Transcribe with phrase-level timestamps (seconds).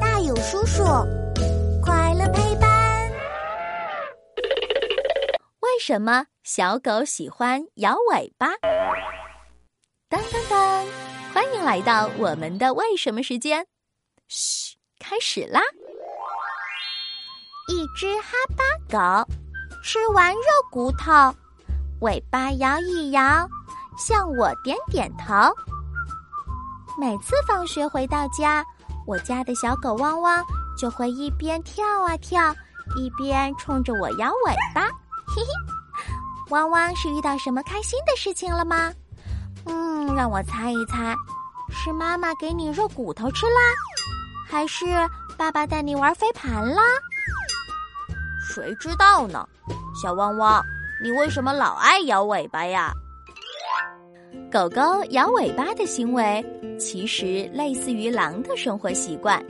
[0.00, 0.84] 大有叔叔，
[1.82, 3.10] 快乐陪伴。
[5.60, 8.46] 为什么小狗喜欢摇尾巴？
[10.08, 10.86] 当当当！
[11.32, 13.66] 欢迎来到我们的为什么时间。
[14.28, 15.60] 嘘，开始啦！
[17.68, 19.32] 一只哈巴狗
[19.82, 20.40] 吃完肉
[20.70, 21.34] 骨头，
[22.02, 23.48] 尾巴摇一摇，
[23.98, 25.34] 向我点点头。
[26.96, 28.64] 每次放学回到家，
[29.06, 30.44] 我家的小狗汪汪
[30.76, 32.54] 就会一边跳啊跳，
[32.96, 34.86] 一边冲着我摇尾巴。
[35.28, 35.48] 嘿嘿，
[36.50, 38.92] 汪汪是遇到什么开心的事情了吗？
[39.66, 41.16] 嗯，让我猜一猜，
[41.70, 43.60] 是妈妈给你肉骨头吃啦，
[44.48, 44.84] 还是
[45.36, 46.82] 爸爸带你玩飞盘啦？
[48.46, 49.48] 谁知道呢？
[50.00, 50.62] 小汪汪，
[51.02, 52.92] 你为什么老爱摇尾巴呀？
[54.54, 56.40] 狗狗摇尾巴的行为，
[56.78, 59.44] 其实类似于狼的生活习惯。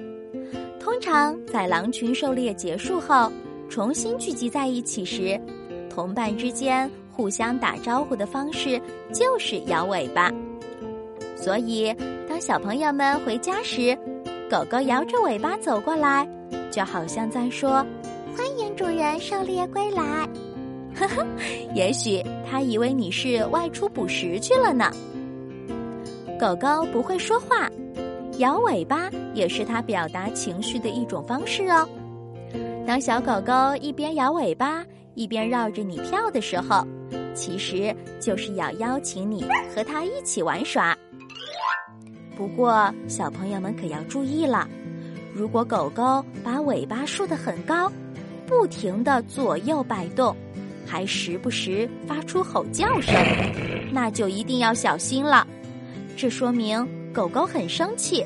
[0.81, 3.31] 通常在狼群狩猎结束后，
[3.69, 5.39] 重新聚集在一起时，
[5.91, 8.81] 同伴之间互相打招呼的方式
[9.13, 10.33] 就是摇尾巴。
[11.37, 11.95] 所以，
[12.27, 13.95] 当小朋友们回家时，
[14.51, 16.27] 狗狗摇着尾巴走过来，
[16.71, 17.85] 就好像在说
[18.35, 20.27] ：“欢迎主人狩猎归来。”
[20.95, 21.27] 呵呵，
[21.75, 24.91] 也许他以为你是外出捕食去了呢。
[26.39, 27.71] 狗狗不会说话，
[28.39, 31.89] 摇尾巴也是它表达情绪的一种方式哦。
[32.87, 34.85] 当小狗狗一边摇尾巴
[35.15, 36.87] 一边绕着你跳的时候，
[37.35, 40.97] 其实就是要邀请你和它一起玩耍。
[42.37, 44.69] 不过，小朋友们可要注意了，
[45.33, 47.91] 如果狗狗把尾巴竖得很高，
[48.45, 50.35] 不停的左右摆动。
[50.87, 53.15] 还时不时发出吼叫声，
[53.93, 55.47] 那就一定要小心了。
[56.17, 58.25] 这说明狗狗很生气，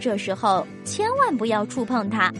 [0.00, 2.32] 这时候千万不要触碰它，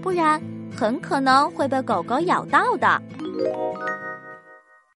[0.00, 0.40] 不然
[0.74, 3.02] 很可能会被狗狗咬到的。